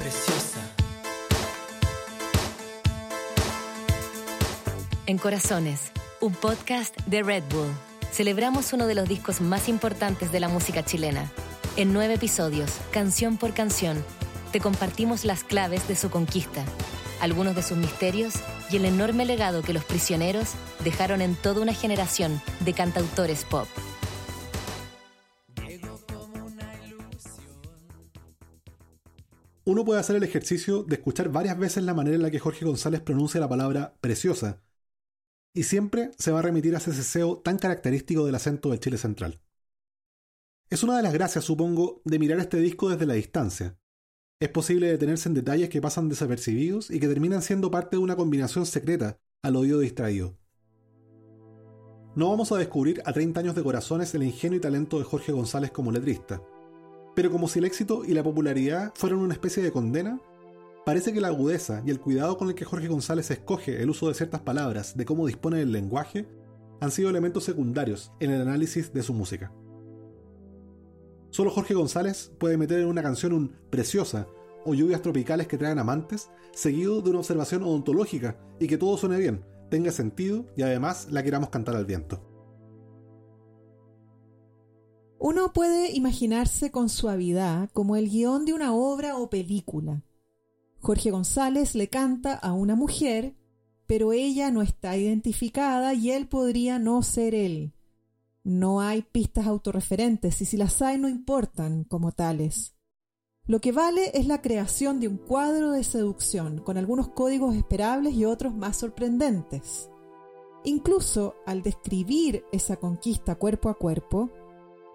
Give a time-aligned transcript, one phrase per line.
[0.00, 0.60] preciosa.
[5.06, 7.68] En Corazones, un podcast de Red Bull.
[8.10, 11.30] Celebramos uno de los discos más importantes de la música chilena.
[11.76, 14.02] En nueve episodios, canción por canción,
[14.52, 16.64] te compartimos las claves de su conquista,
[17.20, 18.34] algunos de sus misterios
[18.70, 23.68] y el enorme legado que los prisioneros dejaron en toda una generación de cantautores pop.
[29.70, 32.64] Uno puede hacer el ejercicio de escuchar varias veces la manera en la que Jorge
[32.64, 34.64] González pronuncia la palabra preciosa,
[35.54, 38.98] y siempre se va a remitir a ese ceseo tan característico del acento del Chile
[38.98, 39.40] central.
[40.70, 43.78] Es una de las gracias, supongo, de mirar este disco desde la distancia.
[44.40, 48.16] Es posible detenerse en detalles que pasan desapercibidos y que terminan siendo parte de una
[48.16, 50.36] combinación secreta al oído distraído.
[52.16, 55.30] No vamos a descubrir a 30 años de corazones el ingenio y talento de Jorge
[55.30, 56.42] González como letrista,
[57.14, 60.20] pero como si el éxito y la popularidad fueran una especie de condena,
[60.84, 64.08] parece que la agudeza y el cuidado con el que Jorge González escoge el uso
[64.08, 66.26] de ciertas palabras, de cómo dispone del lenguaje,
[66.80, 69.52] han sido elementos secundarios en el análisis de su música.
[71.30, 74.26] Solo Jorge González puede meter en una canción un preciosa
[74.64, 79.18] o lluvias tropicales que traen amantes, seguido de una observación odontológica y que todo suene
[79.18, 82.29] bien, tenga sentido y además la queramos cantar al viento.
[85.22, 90.02] Uno puede imaginarse con suavidad como el guion de una obra o película.
[90.80, 93.36] Jorge González le canta a una mujer,
[93.86, 97.74] pero ella no está identificada y él podría no ser él.
[98.44, 102.74] No hay pistas autorreferentes y si las hay no importan como tales.
[103.44, 108.14] Lo que vale es la creación de un cuadro de seducción con algunos códigos esperables
[108.14, 109.90] y otros más sorprendentes.
[110.64, 114.30] Incluso al describir esa conquista cuerpo a cuerpo,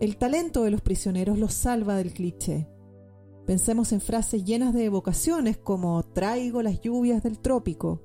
[0.00, 2.68] el talento de los prisioneros los salva del cliché.
[3.46, 8.02] Pensemos en frases llenas de evocaciones como traigo las lluvias del trópico,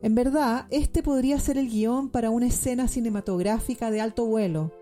[0.00, 4.72] en verdad, este podría ser el guion para una escena cinematográfica de alto vuelo,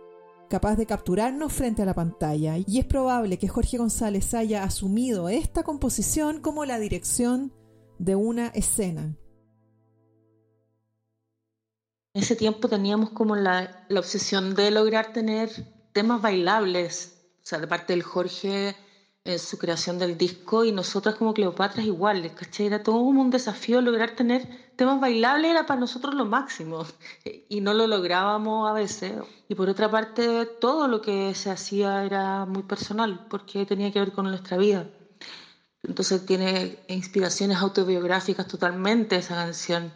[0.50, 5.31] capaz de capturarnos frente a la pantalla, y es probable que Jorge González haya asumido
[5.31, 7.54] esta composición como la dirección
[7.98, 9.16] de una escena.
[12.12, 15.50] En ese tiempo teníamos como la, la obsesión de lograr tener
[15.96, 18.76] temas bailables, o sea, de parte del Jorge
[19.24, 22.66] en su creación del disco y nosotras como Cleopatra iguales, ¿cachai?
[22.66, 24.46] Era todo un desafío lograr tener
[24.76, 26.84] temas bailables, era para nosotros lo máximo
[27.48, 29.14] y no lo lográbamos a veces.
[29.48, 34.00] Y por otra parte, todo lo que se hacía era muy personal porque tenía que
[34.00, 34.86] ver con nuestra vida.
[35.82, 39.94] Entonces tiene inspiraciones autobiográficas totalmente esa canción.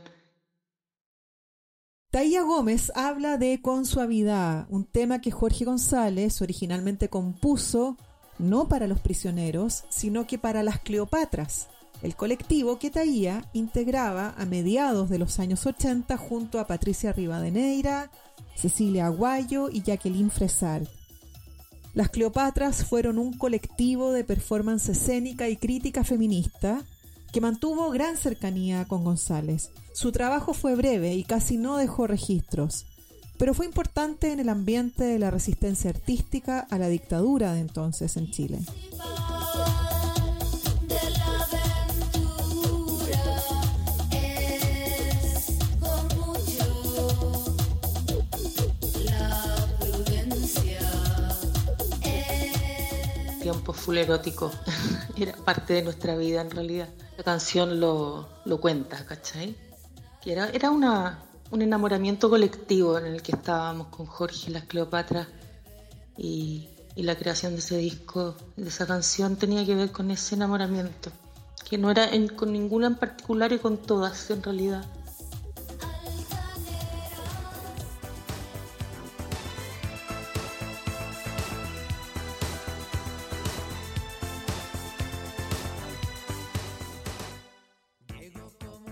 [2.11, 7.97] Taía Gómez habla de Con Suavidad, un tema que Jorge González originalmente compuso
[8.37, 11.69] no para los prisioneros, sino que para las Cleopatras,
[12.03, 18.11] el colectivo que Taía integraba a mediados de los años 80 junto a Patricia Rivadeneira,
[18.57, 20.89] Cecilia Aguayo y Jacqueline Fresal.
[21.95, 26.83] Las Cleopatras fueron un colectivo de performance escénica y crítica feminista
[27.33, 29.71] que mantuvo gran cercanía con González.
[29.93, 32.87] Su trabajo fue breve y casi no dejó registros,
[33.39, 38.17] pero fue importante en el ambiente de la resistencia artística a la dictadura de entonces
[38.17, 38.61] en Chile.
[53.43, 54.51] Tiempo full erótico,
[55.17, 56.89] era parte de nuestra vida en realidad.
[57.17, 59.57] La canción lo, lo cuenta, ¿cachai?
[60.25, 61.19] Era, era una,
[61.51, 65.29] un enamoramiento colectivo en el que estábamos con Jorge y las Cleopatras
[66.17, 71.11] y, la creación de ese disco, de esa canción tenía que ver con ese enamoramiento,
[71.67, 74.85] que no era con ninguna en particular y con todas en realidad.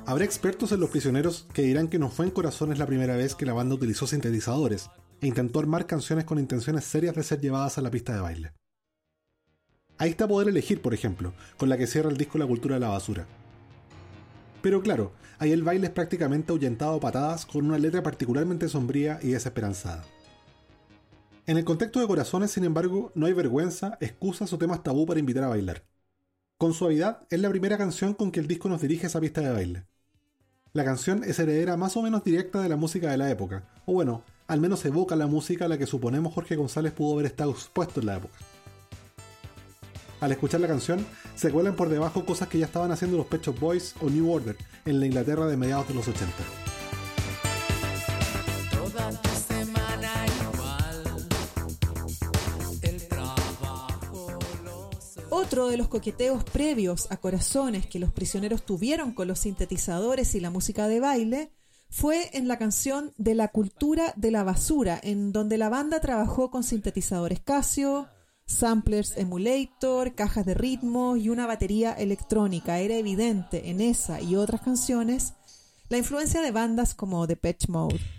[0.08, 3.34] Habrá expertos en Los Prisioneros que dirán que no fue en Corazones la primera vez
[3.34, 4.88] que la banda utilizó sintetizadores
[5.20, 8.52] e intentó armar canciones con intenciones serias de ser llevadas a la pista de baile.
[9.98, 12.80] Ahí está Poder Elegir, por ejemplo, con la que cierra el disco La Cultura de
[12.80, 13.26] la Basura.
[14.62, 19.18] Pero claro, ahí el baile es prácticamente ahuyentado a patadas con una letra particularmente sombría
[19.22, 20.06] y desesperanzada.
[21.46, 25.20] En el contexto de Corazones, sin embargo, no hay vergüenza, excusas o temas tabú para
[25.20, 25.84] invitar a bailar.
[26.56, 29.42] Con suavidad es la primera canción con que el disco nos dirige a esa pista
[29.42, 29.84] de baile.
[30.74, 33.94] La canción es heredera más o menos directa de la música de la época, o
[33.94, 37.52] bueno, al menos evoca la música a la que suponemos Jorge González pudo haber estado
[37.52, 38.34] expuesto en la época.
[40.20, 41.06] Al escuchar la canción,
[41.36, 44.56] se cuelan por debajo cosas que ya estaban haciendo los Pet Boys o New Order
[44.84, 46.67] en la Inglaterra de mediados de los 80.
[55.48, 60.40] Otro de los coqueteos previos a corazones que los prisioneros tuvieron con los sintetizadores y
[60.40, 61.52] la música de baile
[61.88, 66.50] fue en la canción De la cultura de la basura, en donde la banda trabajó
[66.50, 68.08] con sintetizadores Casio,
[68.44, 72.80] samplers emulator, cajas de ritmo y una batería electrónica.
[72.80, 75.32] Era evidente en esa y otras canciones
[75.88, 78.17] la influencia de bandas como The Patch Mode.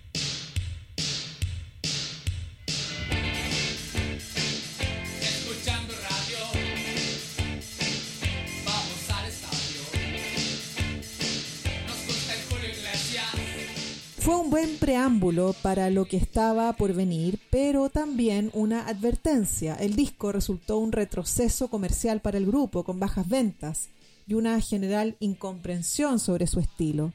[14.30, 19.74] Fue un buen preámbulo para lo que estaba por venir, pero también una advertencia.
[19.74, 23.90] El disco resultó un retroceso comercial para el grupo, con bajas ventas
[24.28, 27.12] y una general incomprensión sobre su estilo.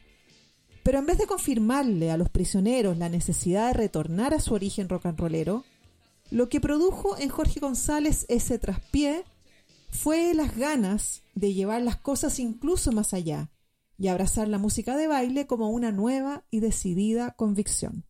[0.83, 4.89] Pero en vez de confirmarle a los prisioneros la necesidad de retornar a su origen
[4.89, 5.65] rock and rollero,
[6.33, 9.23] lo que produjo en Jorge González ese traspié
[9.89, 13.51] fue las ganas de llevar las cosas incluso más allá
[13.99, 18.05] y abrazar la música de baile como una nueva y decidida convicción.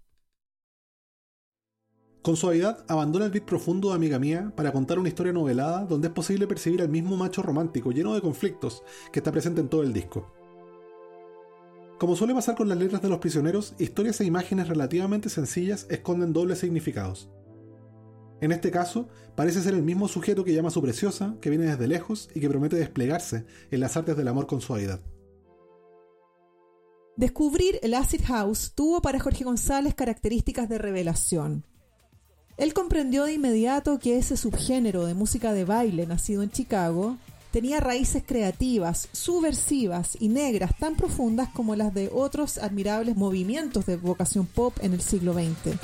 [2.25, 6.09] Con suavidad abandona el beat profundo de Amiga Mía para contar una historia novelada donde
[6.09, 8.83] es posible percibir al mismo macho romántico lleno de conflictos
[9.13, 10.33] que está presente en todo el disco.
[11.99, 16.33] Como suele pasar con las letras de los prisioneros, historias e imágenes relativamente sencillas esconden
[16.33, 17.29] dobles significados.
[18.41, 21.67] En este caso, parece ser el mismo sujeto que llama a su preciosa, que viene
[21.67, 25.01] desde lejos y que promete desplegarse en las artes del amor con suavidad.
[27.17, 31.65] Descubrir el acid house tuvo para Jorge González características de revelación.
[32.57, 37.17] Él comprendió de inmediato que ese subgénero de música de baile nacido en Chicago
[37.53, 43.97] tenía raíces creativas, subversivas y negras tan profundas como las de otros admirables movimientos de
[43.97, 45.79] vocación pop en el siglo XX.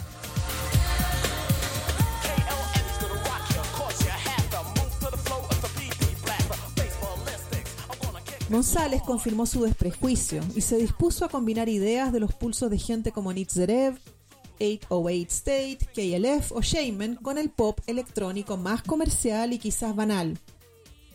[8.50, 13.12] González confirmó su desprejuicio y se dispuso a combinar ideas de los pulsos de gente
[13.12, 13.96] como Nitzerev,
[14.58, 20.36] 808 State, KLF o Shaman con el pop electrónico más comercial y quizás banal.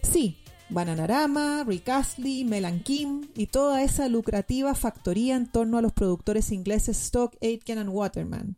[0.02, 0.38] Sí,
[0.70, 6.54] Bananarama, Rick Astley, Melan Kim y toda esa lucrativa factoría en torno a los productores
[6.54, 8.58] ingleses Stock, Aitken and Waterman.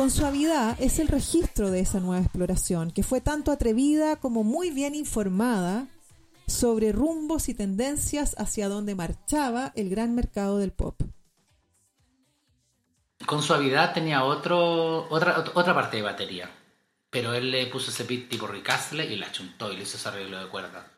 [0.00, 4.70] Con suavidad es el registro de esa nueva exploración, que fue tanto atrevida como muy
[4.70, 5.88] bien informada
[6.46, 10.98] sobre rumbos y tendencias hacia donde marchaba el gran mercado del pop.
[13.26, 16.50] Con suavidad tenía otro, otra, otra parte de batería,
[17.10, 20.08] pero él le puso ese beat tipo ricastle y la chuntó y le hizo ese
[20.08, 20.90] arreglo de cuerda.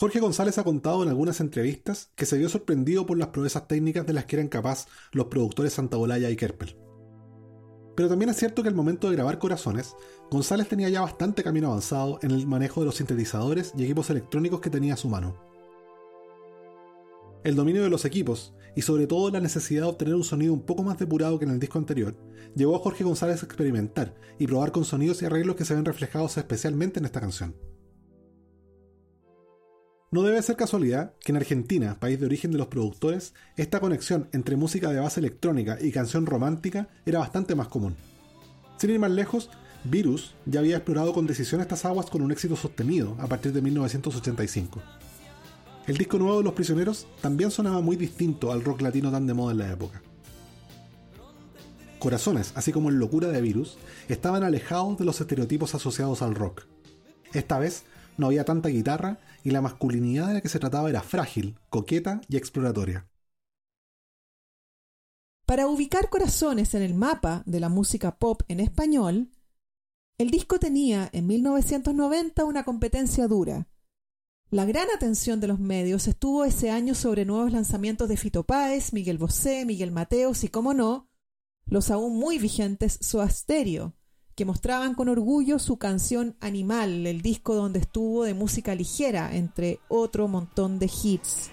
[0.00, 4.06] Jorge González ha contado en algunas entrevistas que se vio sorprendido por las proezas técnicas
[4.06, 6.76] de las que eran capaz los productores Santa Bolaya y Kerpel.
[7.96, 9.96] Pero también es cierto que al momento de grabar Corazones,
[10.30, 14.60] González tenía ya bastante camino avanzado en el manejo de los sintetizadores y equipos electrónicos
[14.60, 15.34] que tenía a su mano.
[17.42, 20.62] El dominio de los equipos, y sobre todo la necesidad de obtener un sonido un
[20.62, 22.16] poco más depurado que en el disco anterior,
[22.54, 25.84] llevó a Jorge González a experimentar y probar con sonidos y arreglos que se ven
[25.84, 27.56] reflejados especialmente en esta canción.
[30.10, 34.26] No debe ser casualidad que en Argentina, país de origen de los productores, esta conexión
[34.32, 37.94] entre música de base electrónica y canción romántica era bastante más común.
[38.78, 39.50] Sin ir más lejos,
[39.84, 43.60] Virus ya había explorado con decisión estas aguas con un éxito sostenido a partir de
[43.60, 44.80] 1985.
[45.86, 49.34] El disco nuevo de Los Prisioneros también sonaba muy distinto al rock latino tan de
[49.34, 50.02] moda en la época.
[51.98, 53.76] Corazones, así como el Locura de Virus,
[54.08, 56.62] estaban alejados de los estereotipos asociados al rock.
[57.34, 57.84] Esta vez
[58.18, 62.20] no había tanta guitarra y la masculinidad de la que se trataba era frágil, coqueta
[62.28, 63.08] y exploratoria.
[65.46, 69.30] Para ubicar corazones en el mapa de la música pop en español,
[70.18, 73.68] el disco tenía en 1990 una competencia dura.
[74.50, 78.92] La gran atención de los medios estuvo ese año sobre nuevos lanzamientos de Fito Páez,
[78.92, 81.08] Miguel Bosé, Miguel Mateos y, como no,
[81.66, 83.94] los aún muy vigentes Soa Stereo,
[84.38, 89.80] que mostraban con orgullo su canción Animal, el disco donde estuvo de música ligera, entre
[89.88, 91.50] otro montón de hits.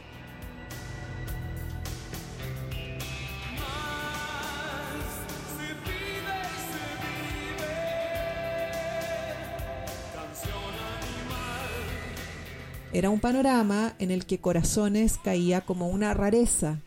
[12.94, 16.84] Era un panorama en el que Corazones caía como una rareza,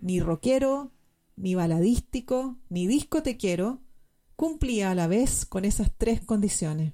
[0.00, 0.90] ni rockero,
[1.36, 3.85] ni baladístico, ni discotequero,
[4.36, 6.92] cumplía a la vez con esas tres condiciones.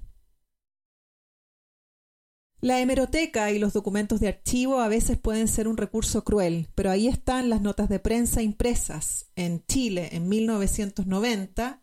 [2.63, 6.91] La hemeroteca y los documentos de archivo a veces pueden ser un recurso cruel, pero
[6.91, 11.81] ahí están las notas de prensa impresas en Chile en 1990,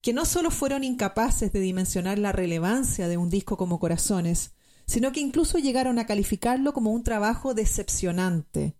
[0.00, 4.54] que no solo fueron incapaces de dimensionar la relevancia de un disco como Corazones,
[4.86, 8.78] sino que incluso llegaron a calificarlo como un trabajo decepcionante.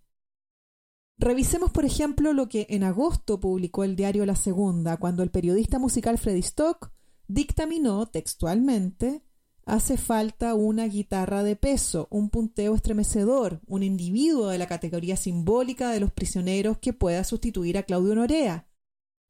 [1.17, 5.79] Revisemos, por ejemplo, lo que en agosto publicó el diario La Segunda, cuando el periodista
[5.79, 6.91] musical Freddy Stock
[7.27, 9.23] dictaminó textualmente
[9.65, 15.89] hace falta una guitarra de peso, un punteo estremecedor, un individuo de la categoría simbólica
[15.89, 18.67] de los prisioneros que pueda sustituir a Claudio Norea.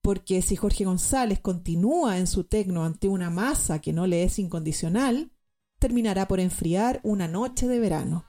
[0.02, 4.38] Porque si Jorge González continúa en su tecno ante una masa que no le es
[4.40, 5.32] incondicional,
[5.80, 8.26] terminará por enfriar una noche de verano.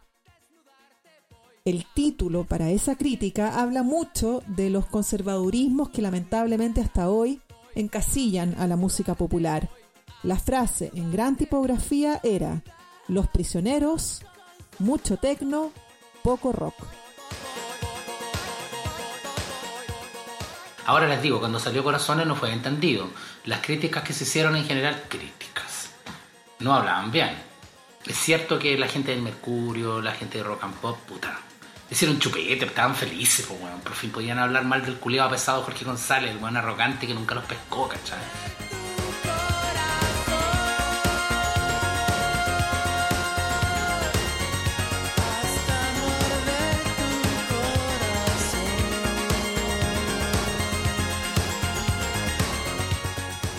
[1.67, 7.43] El título para esa crítica habla mucho de los conservadurismos que lamentablemente hasta hoy
[7.75, 9.69] encasillan a la música popular
[10.23, 12.63] la frase en gran tipografía era
[13.07, 14.23] Los prisioneros,
[14.81, 15.71] mucho tecno,
[16.25, 16.75] poco rock.
[20.85, 23.09] Ahora les digo, cuando salió Corazones no fue entendido.
[23.45, 25.91] Las críticas que se hicieron en general, críticas,
[26.59, 27.31] no hablaban bien.
[28.05, 31.39] Es cierto que la gente del Mercurio, la gente de Rock and Pop, puta,
[31.91, 36.31] hicieron chupete, estaban felices, pues, por fin podían hablar mal del culiado pesado Jorge González,
[36.31, 38.19] el buen arrogante que nunca los pescó, ¿cachai?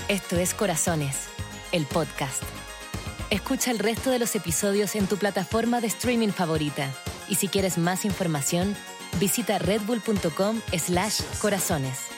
[0.09, 1.27] Esto es Corazones,
[1.73, 2.41] el podcast.
[3.29, 6.89] Escucha el resto de los episodios en tu plataforma de streaming favorita.
[7.29, 8.75] Y si quieres más información,
[9.19, 12.16] visita redbull.com slash corazones.